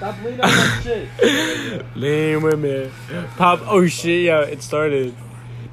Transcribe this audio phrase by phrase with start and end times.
[0.00, 1.94] Stop leaning on that shit.
[1.94, 2.90] Lean with me.
[3.36, 3.60] Pop.
[3.66, 5.14] Oh shit, yo, it started.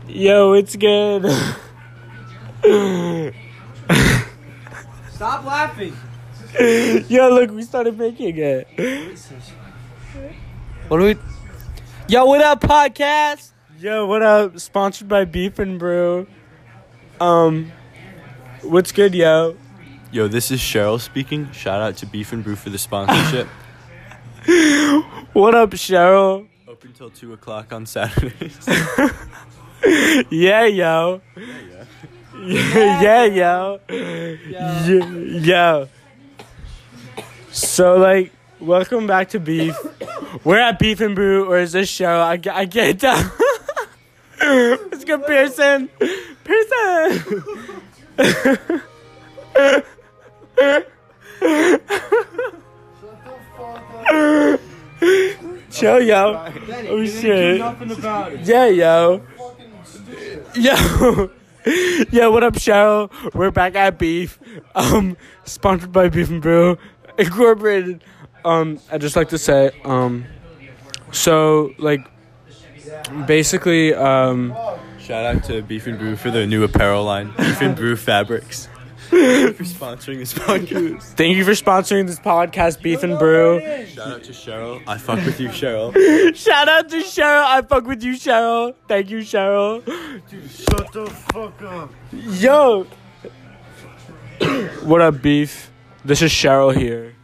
[0.05, 1.23] Yo, it's good.
[5.11, 5.95] Stop laughing.
[7.07, 8.67] yo, look, we started making it.
[10.89, 11.15] What do we?
[12.09, 13.51] Yo, what up, podcast?
[13.79, 14.59] Yo, what up?
[14.59, 16.27] Sponsored by Beef and Brew.
[17.21, 17.71] Um,
[18.61, 19.55] what's good, yo?
[20.11, 21.49] Yo, this is Cheryl speaking.
[21.53, 23.47] Shout out to Beef and Brew for the sponsorship.
[25.37, 26.47] What up, Cheryl?
[26.67, 28.57] Open till 2 o'clock on Saturdays.
[30.31, 31.21] Yeah, yo.
[32.41, 33.79] Yeah, yeah, yo.
[33.87, 35.89] Yeah, yo.
[37.51, 39.75] So, like, welcome back to Beef.
[40.43, 42.19] We're at Beef and Brew, or is this Cheryl?
[42.19, 43.31] I, ca- I can't tell.
[44.41, 45.87] Let's go, Pearson.
[46.43, 47.43] Pearson.
[55.71, 56.51] Chill, yo.
[56.89, 57.59] Oh, shit.
[57.61, 58.41] About it.
[58.41, 59.21] Yeah, yo.
[60.55, 61.31] Yo.
[62.11, 63.11] Yo, what up, Cheryl?
[63.33, 64.39] We're back at Beef.
[64.73, 66.77] Um, sponsored by Beef and Brew
[67.17, 68.05] Incorporated.
[68.45, 70.23] Um, I just like to say, um,
[71.11, 72.07] so like,
[73.25, 74.55] basically, um,
[74.99, 78.69] Shout out to Beef and Brew for their new apparel line, Beef and Brew Fabrics.
[79.55, 81.01] for sponsoring this podcast.
[81.15, 83.59] thank you for sponsoring this podcast, Beef and Brew.
[83.87, 84.81] Shout out to Cheryl.
[84.87, 85.93] I fuck with you, Cheryl.
[86.35, 87.43] Shout out to Cheryl.
[87.45, 88.75] I fuck with you, Cheryl.
[88.87, 89.83] Thank you, Cheryl.
[90.29, 91.91] Dude, Shut the fuck up.
[92.11, 92.83] Yo.
[94.83, 95.71] what up, Beef?
[96.03, 97.15] This is Cheryl here.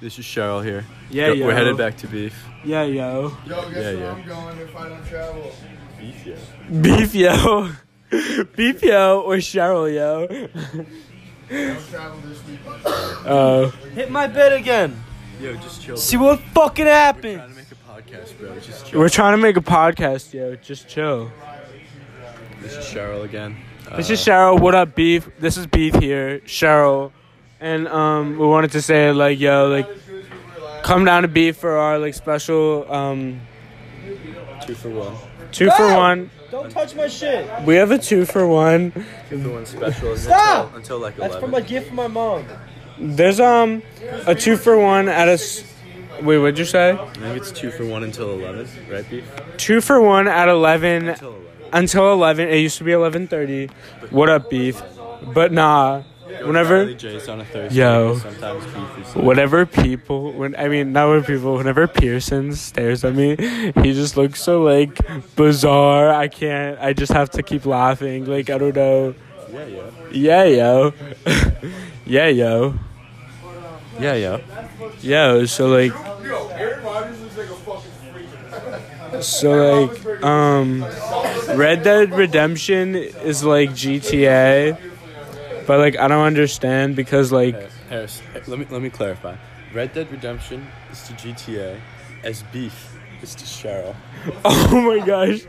[0.00, 0.84] This is Cheryl here.
[1.10, 1.46] Yeah, Go- yo.
[1.46, 2.44] We're headed back to Beef.
[2.64, 3.36] Yeah, yo.
[3.46, 4.12] Yo, guess Yeah, where yeah.
[4.12, 5.52] I'm going if I don't travel?
[5.98, 6.80] Beef, yeah.
[6.80, 7.70] Beef yo.
[8.56, 10.86] Beef yo or Cheryl yo.
[11.50, 12.58] I don't travel this week.
[13.26, 15.02] Uh, Hit my bed again.
[15.40, 15.96] Yo, just chill.
[15.96, 17.38] See what fucking We're happened.
[17.38, 18.58] trying to make a podcast, bro.
[18.60, 19.00] Just chill.
[19.00, 20.54] we're trying to make a podcast, yo.
[20.56, 21.30] Just chill.
[22.60, 23.56] This is Cheryl again.
[23.96, 24.60] This Uh, is Cheryl.
[24.60, 25.28] What up, Beef?
[25.38, 27.10] This is Beef here, Cheryl.
[27.58, 29.88] And um, we wanted to say like, yo, like,
[30.82, 33.40] come down to Beef for our like special um
[34.66, 35.16] two for one.
[35.52, 35.96] Two for Ah!
[35.96, 36.30] one.
[36.50, 37.48] Don't touch my shit.
[37.64, 38.92] We have a two for one.
[39.28, 40.16] Two for one special.
[40.16, 40.66] Stop!
[40.66, 41.40] Until, until like That's 11.
[41.50, 42.44] from a gift from my mom.
[42.98, 43.82] There's um
[44.26, 45.32] a two for one at a.
[45.32, 45.64] s-
[46.22, 46.90] Wait, what'd you say?
[46.90, 49.24] I think it's two for one until 11, right, Beef?
[49.56, 51.46] Two for one at eleven Until 11.
[51.72, 52.48] until eleven.
[52.48, 53.70] It used to be eleven thirty.
[54.10, 54.82] What up, Beef?
[55.32, 56.02] But nah.
[56.44, 56.78] Whenever.
[56.78, 57.78] Charlie J's on a Thursday.
[57.80, 58.14] Yo.
[58.14, 58.64] because Sometimes
[58.96, 59.14] Beef is.
[59.14, 63.36] whenever people when I mean not when people whenever Pearson stares at me,
[63.82, 64.98] he just looks so like
[65.36, 66.10] bizarre.
[66.12, 68.24] I can't I just have to keep laughing.
[68.26, 69.14] Like I don't know.
[69.52, 69.90] Yeah, yeah.
[70.12, 70.92] Yeah yo.
[72.06, 72.74] yeah yo.
[73.98, 74.38] Yeah, yeah.
[75.02, 75.92] Yo, so like
[76.24, 77.90] Yo, Aaron Rodgers looks like a fucking
[79.10, 79.22] freak.
[79.22, 80.84] so like um
[81.56, 84.78] Red Dead Redemption is like GTA.
[85.66, 87.54] But like I don't understand because like
[87.88, 89.36] Harris, Harris, let me let me clarify.
[89.72, 91.78] Red Dead Redemption is to GTA,
[92.24, 93.94] as Beef is to Cheryl.
[94.44, 95.40] oh my gosh.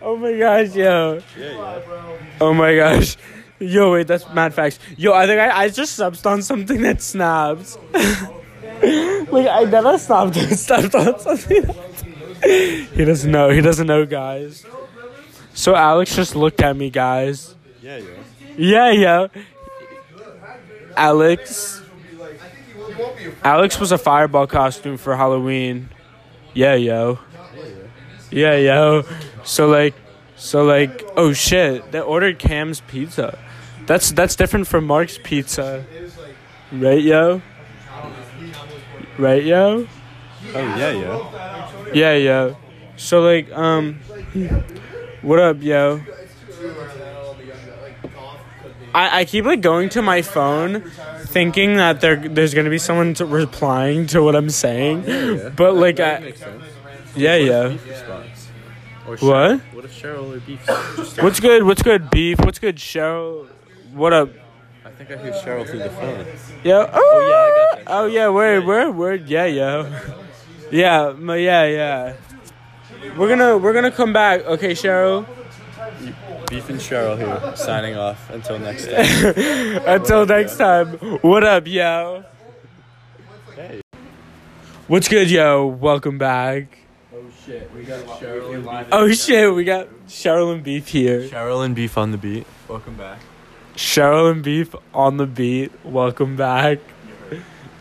[0.00, 1.20] Oh my gosh, yo.
[1.38, 2.18] Yeah, yeah.
[2.40, 3.16] Oh my gosh.
[3.58, 4.80] Yo, wait, that's mad facts.
[4.96, 7.78] Yo, I think I, I just subbed on something that snaps.
[7.92, 11.64] like, I never stopped stepped on something.
[12.42, 13.50] he doesn't know.
[13.50, 14.66] He doesn't know, guys.
[15.54, 17.54] So Alex just looked at me, guys.
[17.80, 18.06] Yeah, yeah.
[18.56, 19.26] Yeah, yeah.
[20.96, 21.82] Alex.
[23.42, 25.88] Alex was a fireball costume for Halloween.
[26.54, 27.18] Yeah, yo.
[28.30, 29.04] Yeah, yo.
[29.44, 29.94] So like,
[30.36, 31.92] so like, oh shit!
[31.92, 33.38] They ordered Cam's pizza.
[33.86, 35.84] That's that's different from Mark's pizza,
[36.72, 37.42] right, yo?
[39.18, 39.86] Right, yo?
[40.54, 41.92] Oh, yeah, yeah.
[41.92, 42.56] Yeah, yo.
[42.96, 44.00] So like, um,
[45.22, 46.00] what up, yo?
[48.94, 50.82] I, I keep like going to my phone,
[51.26, 55.98] thinking that there there's gonna be someone to, replying to what I'm saying, but like
[56.00, 56.34] I,
[57.16, 57.76] yeah, yeah.
[59.04, 59.18] What?
[59.18, 59.60] Cheryl.
[59.74, 60.64] What if Cheryl or Beef?
[60.66, 61.64] Just What's good?
[61.64, 62.38] What's good, beef?
[62.40, 63.48] What's good, Cheryl?
[63.92, 64.30] What up?
[64.84, 66.26] I think I hear Cheryl through the phone.
[66.62, 66.88] Yo.
[66.92, 67.84] Oh, yeah, I got oh, that.
[67.88, 69.28] Oh yeah, word, word, word.
[69.28, 69.90] Yeah, yo.
[70.70, 72.14] Yeah, yeah, yeah.
[73.16, 74.44] We're gonna we're gonna come back.
[74.46, 75.26] Okay, Cheryl.
[76.52, 78.28] Beef and Cheryl here, signing off.
[78.28, 79.82] Until next time.
[79.86, 80.98] Until next time.
[81.22, 82.24] What up, yo?
[83.56, 83.80] Hey.
[84.86, 85.64] What's good, yo?
[85.64, 86.76] Welcome back.
[87.10, 88.86] Oh shit, we got Cheryl and Beef.
[88.92, 91.22] Oh shit, we got Cheryl and Beef here.
[91.22, 92.46] Cheryl and Beef on the beat.
[92.68, 93.20] Welcome back.
[93.74, 95.72] Cheryl and Beef on the beat.
[95.86, 96.80] Welcome back.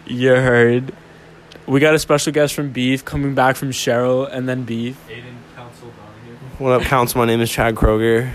[0.06, 0.96] You heard.
[1.68, 4.98] We got a special guest from Beef coming back from Cheryl and then Beef.
[5.10, 5.24] Aiden
[5.58, 6.38] Council Donahue.
[6.58, 7.18] What up, Counts?
[7.18, 8.32] My name is Chad Kroger.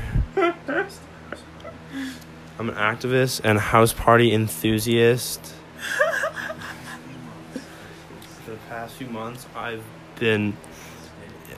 [2.58, 5.54] I'm an activist and house party enthusiast.
[8.44, 9.84] For the past few months, I've
[10.18, 10.56] been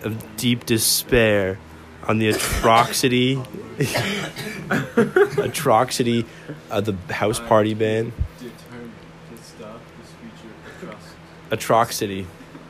[0.02, 1.58] of deep despair
[2.02, 3.40] on the atrocity,
[5.38, 6.26] atrocity
[6.68, 8.12] of the house party ban.
[11.52, 12.26] Atrocity,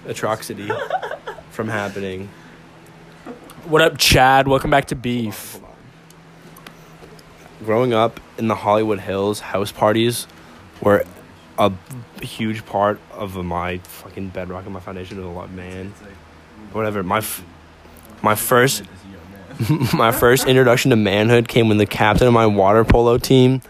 [0.07, 0.71] atrocity
[1.51, 2.29] from happening.
[3.65, 4.47] What up, Chad?
[4.49, 5.61] Welcome back to Beef.
[7.65, 10.27] Growing up in the Hollywood Hills, house parties
[10.81, 11.05] were
[11.59, 11.73] a
[12.23, 15.93] huge part of my fucking bedrock and my foundation of a lot, man.
[16.73, 17.03] Whatever.
[17.03, 17.45] My f-
[18.23, 18.83] my first
[19.95, 23.61] my first introduction to manhood came when the captain of my water polo team,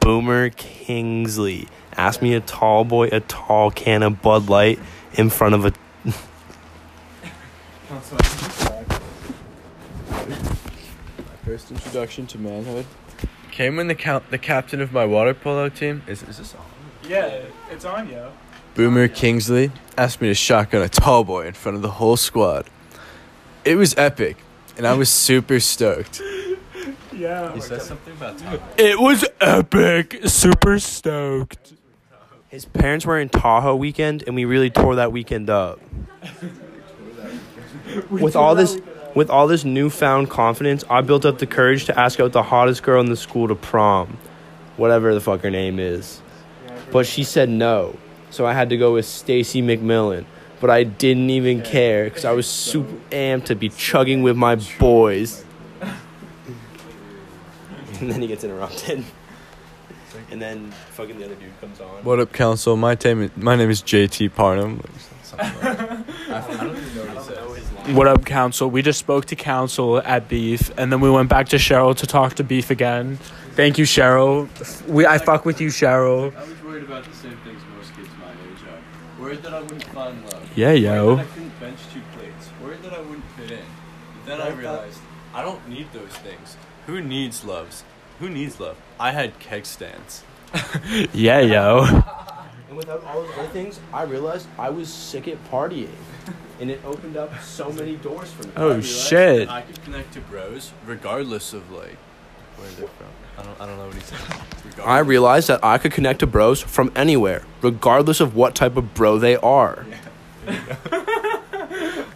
[0.00, 4.78] Boomer Kingsley, asked me a tall boy a tall can of Bud Light
[5.14, 5.72] in front of a
[6.04, 6.12] my
[11.44, 12.84] First introduction to manhood
[13.54, 16.64] came when the count the captain of my water polo team is is this on?
[17.08, 18.32] Yeah, it's on, yo.
[18.74, 22.66] Boomer Kingsley asked me to shotgun a tall boy in front of the whole squad.
[23.64, 24.38] It was epic,
[24.76, 26.20] and I was super stoked.
[27.12, 27.54] Yeah.
[27.54, 28.60] He said something about time.
[28.76, 30.22] It was epic.
[30.24, 31.74] Super stoked.
[32.48, 35.78] His parents were in Tahoe weekend, and we really tore that weekend up.
[38.10, 38.80] with all this,
[39.14, 42.82] with all this newfound confidence, I built up the courage to ask out the hottest
[42.82, 44.18] girl in the school to prom,
[44.76, 46.20] whatever the fuck her name is.
[46.90, 47.96] But she said no,
[48.30, 50.24] so I had to go with Stacy McMillan.
[50.60, 54.56] But I didn't even care because I was super amped to be chugging with my
[54.78, 55.44] boys.
[58.00, 59.04] and then he gets interrupted.
[60.30, 62.02] And then fucking the other dude comes on.
[62.04, 62.76] What up, council?
[62.76, 64.80] My name my name is JT Parnham.
[67.88, 68.70] What up, Council?
[68.70, 72.06] We just spoke to Council at Beef, and then we went back to Cheryl to
[72.06, 73.18] talk to Beef again.
[73.52, 74.48] Thank you, Cheryl.
[74.88, 76.34] We I fuck with you, Cheryl.
[76.34, 79.22] I was worried about the same things most kids my age are.
[79.22, 80.48] Worried that I wouldn't find love.
[80.56, 81.16] Yeah, yo.
[81.16, 82.48] Worried that I couldn't bench two plates.
[82.62, 83.58] Worried that I wouldn't fit in.
[83.58, 85.00] But then I realized
[85.34, 86.56] I don't need those things.
[86.86, 87.84] Who needs loves?
[88.18, 88.78] Who needs love?
[88.98, 90.24] I had keg stands.
[91.12, 91.84] Yeah, yo.
[92.68, 95.90] And without all those other things, I realized I was sick at partying.
[96.60, 98.52] And it opened up so many doors for me.
[98.56, 99.48] Oh, I shit.
[99.48, 101.96] that I could connect to bros regardless of like
[102.56, 103.06] where they're from.
[103.36, 104.18] I don't, I don't know what he said.
[104.64, 104.86] Regardless.
[104.86, 108.94] I realized that I could connect to bros from anywhere, regardless of what type of
[108.94, 109.84] bro they are.
[110.46, 110.76] Yeah.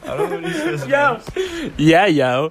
[0.05, 0.87] I don't know what he says.
[0.87, 1.21] Yo.
[1.77, 2.51] Yeah, yo.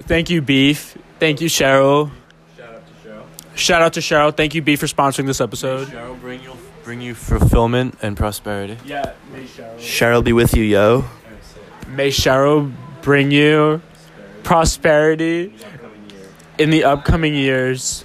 [0.00, 0.98] Thank you, Beef.
[1.20, 2.10] Thank you, Cheryl.
[2.56, 3.24] Shout out to Cheryl.
[3.54, 4.36] Shout out to Cheryl.
[4.36, 5.88] Thank you, Beef, for sponsoring this episode.
[5.88, 6.52] Cheryl, bring you
[6.84, 8.78] bring you fulfillment and prosperity.
[8.84, 9.76] Yeah, may Cheryl.
[9.78, 11.04] Cheryl be with you, yo.
[11.88, 13.80] May Cheryl bring you
[14.42, 15.54] prosperity
[16.58, 18.04] in the upcoming years.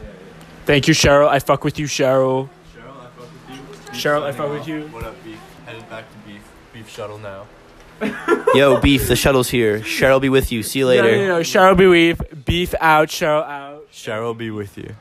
[0.66, 1.28] Thank you, Cheryl.
[1.28, 2.50] I fuck with you, Cheryl.
[2.74, 3.58] Cheryl, I fuck with you.
[3.58, 4.88] Beef Cheryl, I signing fuck with you.
[4.88, 5.40] What up, beef?
[5.66, 6.42] Headed back to beef.
[6.74, 7.46] Beef shuttle now.
[8.54, 9.80] Yo, beef, the shuttle's here.
[9.80, 10.62] Cheryl be with you.
[10.64, 11.04] See you later.
[11.04, 11.28] no, no.
[11.38, 11.40] no.
[11.42, 13.08] Cheryl be with Beef Beef out.
[13.08, 13.92] Cheryl out.
[13.92, 14.96] Cheryl be with you.